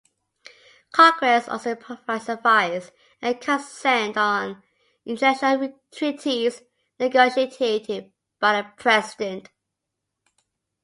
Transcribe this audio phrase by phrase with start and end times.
[0.93, 4.63] Congress also provides advice and consent on
[5.05, 6.63] international treaties
[6.99, 9.49] negotiated by the President.